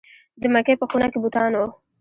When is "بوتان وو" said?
1.23-1.67